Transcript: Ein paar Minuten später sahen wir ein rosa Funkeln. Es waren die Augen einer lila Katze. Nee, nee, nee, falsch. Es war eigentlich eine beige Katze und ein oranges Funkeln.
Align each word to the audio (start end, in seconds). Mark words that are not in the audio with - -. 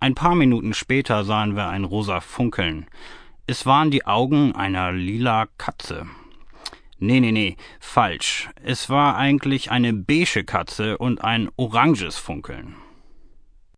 Ein 0.00 0.14
paar 0.14 0.36
Minuten 0.36 0.74
später 0.74 1.24
sahen 1.24 1.56
wir 1.56 1.68
ein 1.68 1.82
rosa 1.82 2.20
Funkeln. 2.20 2.86
Es 3.48 3.66
waren 3.66 3.90
die 3.90 4.06
Augen 4.06 4.54
einer 4.54 4.92
lila 4.92 5.48
Katze. 5.58 6.06
Nee, 7.00 7.18
nee, 7.18 7.32
nee, 7.32 7.56
falsch. 7.80 8.48
Es 8.62 8.90
war 8.90 9.16
eigentlich 9.16 9.72
eine 9.72 9.92
beige 9.92 10.44
Katze 10.44 10.98
und 10.98 11.24
ein 11.24 11.48
oranges 11.56 12.16
Funkeln. 12.16 12.76